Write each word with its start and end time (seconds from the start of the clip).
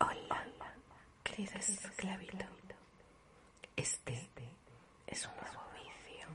Hola, 0.00 0.46
querido 1.24 1.54
esclavito. 1.54 2.46
Este 3.74 4.28
es 5.08 5.26
un 5.26 5.34
nuevo 5.34 5.60
vicio 5.74 6.28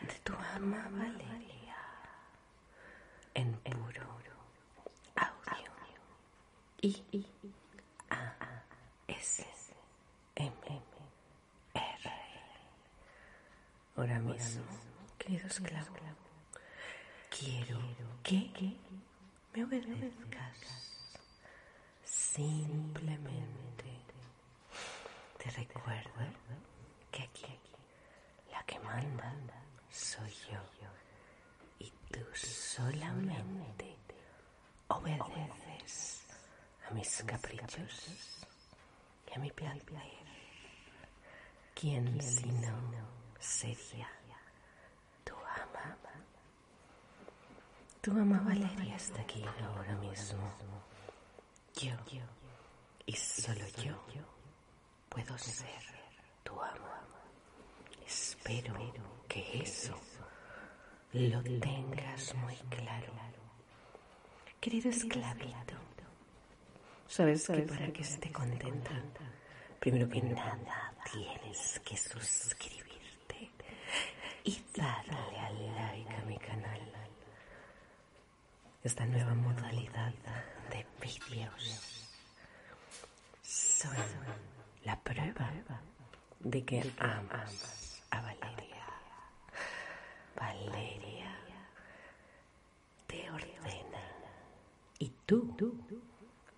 de 0.00 0.14
tu 0.24 0.32
ama 0.34 0.88
Valeria 0.90 1.76
en 3.34 3.54
puro 3.60 4.02
audio 5.16 5.72
y 6.82 7.26
A 8.10 8.34
S 9.06 9.46
M 10.34 10.82
R. 11.74 12.12
Ahora 13.96 14.18
mismo, 14.18 14.64
querido 15.16 15.46
esclavo, 15.46 15.94
quiero 17.30 17.78
que 18.24 18.76
me 19.52 19.64
obedezcas. 19.64 20.90
Simplemente 22.34 24.02
te 25.38 25.50
recuerdo 25.50 26.10
que 27.12 27.22
aquí 27.22 27.60
la 28.50 28.60
que 28.64 28.80
manda 28.80 29.32
soy 29.88 30.34
yo 30.50 30.58
y 31.78 31.92
tú 32.10 32.18
solamente 32.34 33.96
obedeces 34.88 36.24
a 36.88 36.90
mis 36.92 37.22
caprichos 37.22 38.44
y 39.30 39.34
a 39.36 39.38
mi 39.38 39.52
placer. 39.52 40.26
¿Quién 41.72 42.20
si 42.20 42.46
no 42.50 42.76
sería 43.38 44.08
tu 45.22 45.34
ama? 45.36 45.96
Tu 48.00 48.10
ama 48.10 48.40
Valeria 48.40 48.96
está 48.96 49.20
aquí 49.20 49.44
ahora 49.62 49.94
mismo. 49.98 50.52
Yo, 51.76 51.90
y 53.06 53.12
solo 53.14 53.66
yo, 53.82 53.96
puedo 55.08 55.36
ser 55.38 55.82
tu 56.42 56.52
amo. 56.52 56.94
Espero 58.06 58.74
que 59.28 59.60
eso 59.62 59.94
lo 61.12 61.42
tengas 61.42 62.34
muy 62.36 62.54
claro. 62.70 63.12
Querido 64.60 64.88
esclavito, 64.88 65.74
sabes 67.06 67.46
que 67.46 67.62
para 67.62 67.92
que 67.92 68.02
esté 68.02 68.30
contenta, 68.32 68.92
primero 69.80 70.08
que 70.08 70.22
nada 70.22 70.94
tienes 71.12 71.80
que 71.84 71.96
suscribirte 71.96 73.50
y 74.44 74.62
darle 74.76 75.38
al 75.38 75.74
like 75.74 76.14
a 76.14 76.24
mi 76.24 76.38
canal. 76.38 76.73
Esta 78.84 79.06
nueva 79.06 79.34
modalidad 79.34 80.12
de 80.70 80.86
vídeos 81.00 82.06
son 83.42 83.96
la 84.84 85.00
prueba 85.00 85.50
de 86.40 86.62
que 86.66 86.92
amas 86.98 88.02
a 88.10 88.20
Valeria. 88.20 88.86
Valeria 90.36 91.34
te 93.06 93.30
ordena 93.30 94.04
y 94.98 95.08
tú 95.24 95.56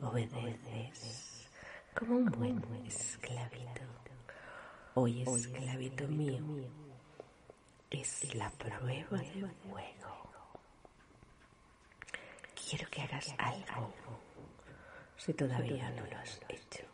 obedeces 0.00 1.46
como 1.94 2.16
un 2.16 2.26
buen 2.32 2.84
esclavito. 2.84 3.82
Hoy 4.94 5.22
esclavito 5.22 6.08
mío 6.08 6.42
es 7.90 8.34
la 8.34 8.50
prueba 8.50 9.18
del 9.18 9.48
fuego. 9.70 10.27
Quiero 12.68 12.86
que 12.90 13.00
hagas 13.00 13.34
algo. 13.38 13.94
si 15.16 15.32
todavía 15.32 15.88
no 15.90 16.04
lo 16.04 16.18
has 16.18 16.38
hecho. 16.50 16.84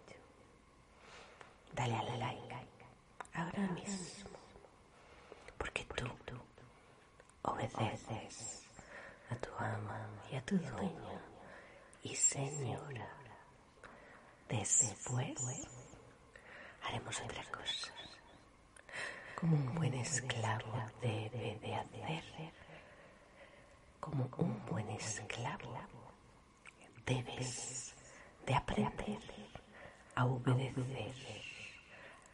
Dale 1.73 1.97
al 1.97 2.21
like. 2.21 2.55
Ahora 3.33 3.67
mismo, 3.73 4.31
porque 5.59 5.85
tú 5.85 6.37
obedeces 7.43 8.63
a 9.31 9.35
tu 9.35 9.51
ama 9.59 10.09
y 10.31 10.37
a 10.37 10.43
tu 10.43 10.57
dueña 10.59 11.21
y 12.05 12.15
señora. 12.15 13.09
Después 14.49 15.35
haremos 16.85 17.21
otra 17.21 17.43
cosa. 17.47 17.93
Como 19.35 19.57
un 19.57 19.75
buen 19.75 19.95
esclavo 19.95 20.85
debe 21.03 21.59
de 21.61 21.75
hacer 21.75 22.25
como 24.05 24.29
un 24.37 24.67
buen 24.67 24.91
esclavo, 24.91 25.79
debes 27.07 27.95
de 28.47 28.55
aprender 28.55 29.19
a 30.15 30.27
obedecer. 30.27 31.15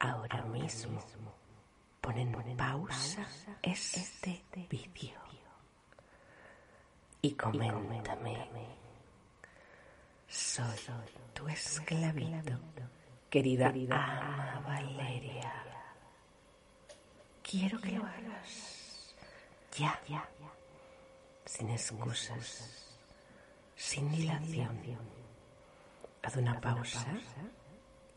Ahora 0.01 0.43
mismo 0.47 1.01
ponen 2.01 2.33
pausa 2.57 3.25
este 3.63 4.43
vídeo 4.69 5.21
y 7.23 7.31
coméntame. 7.35 8.49
Soy 10.27 10.65
tu 11.35 11.47
esclavito, 11.49 12.59
querida 13.31 13.69
ama 13.69 14.61
Valeria. 14.67 15.53
Quiero 17.45 17.81
que 17.81 17.93
lo 17.93 18.05
hagas. 18.05 19.15
Ya 19.79 20.01
sin 21.51 21.69
excusas, 21.71 22.49
sin 23.75 24.09
dilación. 24.13 24.79
Haz 26.23 26.37
una 26.37 26.61
pausa 26.61 27.07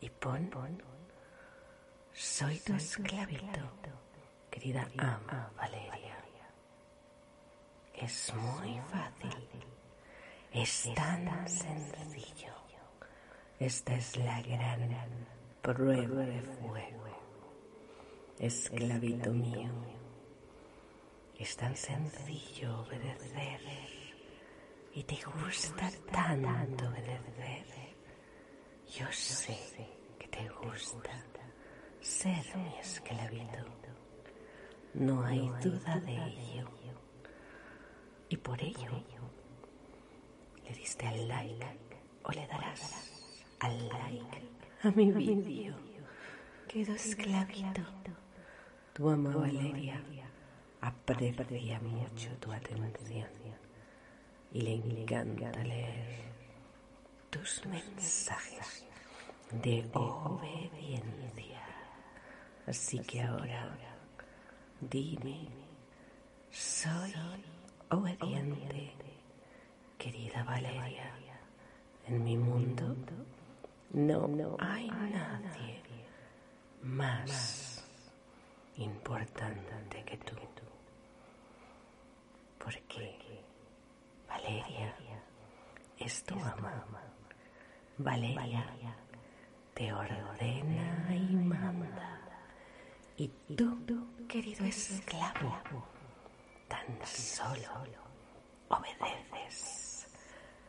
y 0.00 0.08
pon, 0.08 0.50
soy 2.12 2.58
tu 2.60 2.74
esclavito, 2.74 3.64
querida 4.50 4.88
ama 4.98 5.50
Valeria. 5.56 6.16
Es 7.94 8.32
muy 8.34 8.80
fácil, 8.92 9.48
es 10.52 10.90
tan 10.94 11.48
sencillo. 11.48 12.54
Esta 13.58 13.94
es 13.96 14.16
la 14.16 14.42
gran 14.42 15.10
prueba 15.60 16.22
de 16.22 16.40
fuego, 16.40 17.04
esclavito 18.38 19.30
mío. 19.30 19.73
Es 21.44 21.56
tan 21.56 21.76
sencillo 21.76 22.80
obedecer 22.80 23.60
y 24.94 25.02
te 25.02 25.18
gusta 25.24 25.90
tanto 26.10 26.88
obedecer. 26.88 27.66
Yo 28.88 29.04
sé 29.12 29.58
que 30.18 30.26
te 30.28 30.48
gusta 30.48 31.12
ser 32.00 32.42
mi 32.56 32.78
esclavito. 32.78 33.62
No 34.94 35.22
hay 35.22 35.46
duda 35.62 36.00
de 36.00 36.16
ello. 36.16 36.66
Y 38.30 38.38
por 38.38 38.58
ello 38.62 39.04
le 40.64 40.74
diste 40.74 41.06
al 41.06 41.28
like 41.28 41.98
o 42.22 42.32
le 42.32 42.46
darás 42.46 43.12
al 43.60 43.86
like 43.90 44.42
a 44.82 44.90
mi 44.92 45.12
vídeo. 45.12 45.74
Quedo 46.66 46.94
esclavito. 46.94 47.82
Tu 48.94 49.10
ama 49.10 49.36
Valeria 49.36 50.00
aprecia 50.84 51.80
mucho 51.80 52.28
tu 52.40 52.52
atención 52.52 53.28
y 54.52 54.60
le 54.60 54.74
encanta 54.74 55.50
leer 55.62 56.24
tus 57.30 57.64
mensajes 57.64 58.84
de 59.50 59.88
obediencia. 59.94 61.62
Así 62.66 62.98
que 62.98 63.22
ahora 63.22 63.76
dime, 64.80 65.48
soy 66.50 67.14
obediente, 67.88 68.92
querida 69.96 70.44
Valeria. 70.44 71.14
En 72.06 72.22
mi 72.22 72.36
mundo 72.36 72.94
no 73.92 74.56
hay 74.58 74.88
nadie 74.90 75.82
más 76.82 77.82
importante 78.76 80.04
que 80.04 80.18
tú 80.18 80.34
porque 82.64 83.44
Valeria 84.26 84.94
es 85.98 86.24
tu 86.24 86.34
ama. 86.34 86.84
Valeria 87.98 88.96
te 89.74 89.92
ordena 89.92 91.14
y 91.14 91.36
manda. 91.36 92.20
Y 93.16 93.28
tú, 93.54 94.26
querido 94.26 94.64
esclavo, 94.64 95.86
tan 96.68 97.06
solo 97.06 97.84
obedeces 98.68 100.08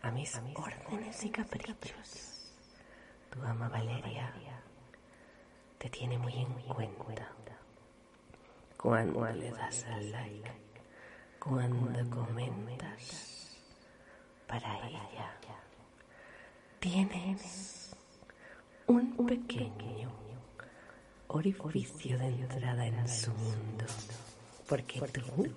a 0.01 0.11
mis 0.11 0.39
órdenes 0.53 1.23
y 1.23 1.29
caprichos. 1.29 2.51
Tu 3.31 3.41
ama 3.41 3.69
Valeria 3.69 4.31
te 5.77 5.89
tiene 5.89 6.17
muy 6.17 6.33
en 6.33 6.93
cuenta 6.95 7.31
cuando 8.77 9.25
le 9.31 9.49
das 9.49 9.83
al 9.85 10.11
like 10.11 10.74
cuando 11.47 12.09
comentas 12.09 13.55
para 14.47 14.87
ella. 14.87 15.31
tienes 16.79 17.95
un 18.87 19.27
pequeño 19.27 20.11
orificio 21.27 22.17
de 22.17 22.27
entrada 22.27 22.85
en 22.87 23.07
su 23.07 23.31
mundo. 23.31 23.85
Porque 24.67 24.99
tú 25.01 25.53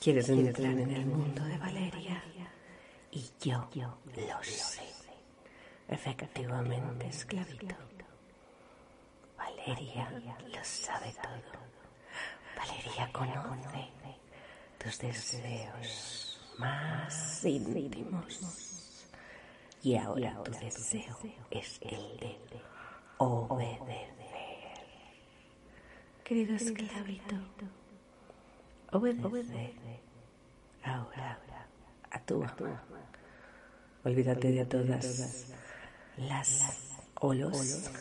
quieres 0.00 0.28
entrar 0.28 0.72
en 0.78 0.90
el 0.90 1.06
mundo 1.06 1.44
de 1.44 1.58
Valeria. 1.58 2.22
Y 3.10 3.24
yo 3.40 3.68
lo 3.72 4.42
sé. 4.42 4.82
Efectivamente, 5.88 7.08
esclavito. 7.08 7.74
Valeria 9.36 10.08
lo 10.10 10.64
sabe 10.64 11.12
todo. 11.20 11.60
Valeria 12.56 13.10
conoce 13.12 13.95
tus 14.78 14.98
deseos 14.98 16.40
más 16.58 17.44
íntimos. 17.44 19.04
Y 19.82 19.96
ahora 19.96 20.42
tu 20.42 20.52
deseo 20.52 21.16
es 21.50 21.78
el 21.82 22.18
de 22.18 22.36
obedecer. 23.18 24.16
Querido 26.24 26.56
esclavito, 26.56 27.36
obedece 28.92 30.00
ahora 30.82 31.38
a 32.10 32.20
tu 32.20 32.42
ama. 32.42 32.82
Olvídate 34.04 34.50
de 34.52 34.64
todas 34.66 35.54
las 36.16 36.86
o 37.20 37.32
los 37.32 37.56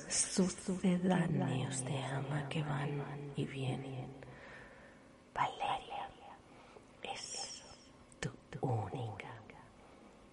sucedáneos 0.09 1.85
de 1.85 2.03
ama 2.03 2.47
que 2.49 2.63
van 2.63 3.31
y 3.35 3.45
vienen. 3.45 4.13
Valeria 5.33 6.09
es 7.03 7.63
tu 8.19 8.29
única 8.65 9.27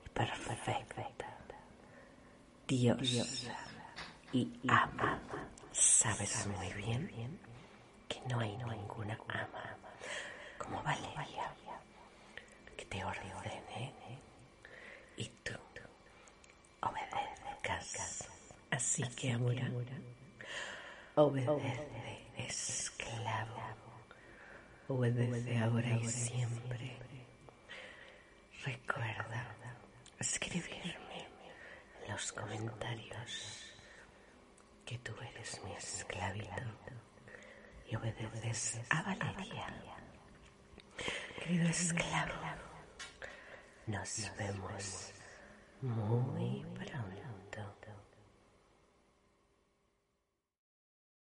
y 0.05 0.09
perfecta 0.09 1.13
diosa 2.67 3.57
y 4.33 4.51
ama. 4.69 5.21
Sabes 5.73 6.47
muy 6.47 6.73
bien 6.73 7.39
que 8.09 8.21
no 8.29 8.41
hay 8.41 8.57
ninguna 8.57 9.19
ama 9.29 9.77
como 10.59 10.83
Valeria 10.83 11.53
que 12.77 12.85
te 12.87 13.05
ordene 13.05 13.93
y 15.17 15.29
tú 15.43 15.53
obedezcas. 16.81 18.29
Así 18.71 19.03
que 19.17 19.33
ahora 19.33 19.71
obedece, 21.15 21.87
esclavo. 22.39 23.61
Obedece 24.89 25.59
ahora 25.59 25.91
y 25.97 26.09
siempre. 26.09 27.02
Recuerda 28.65 29.57
escribirme 30.21 31.27
en 32.05 32.13
los 32.13 32.31
comentarios 32.33 33.75
que 34.87 34.99
tú 34.99 35.13
eres 35.21 35.61
mi 35.65 35.73
esclavito 35.73 36.63
y 37.91 37.97
obedeces 37.97 38.81
a 38.91 39.03
Valeria. 39.03 39.67
Querido 41.41 41.69
esclavo, 41.69 42.35
nos 43.89 44.31
vemos 44.39 45.13
muy 45.81 46.65
pronto. 46.77 47.12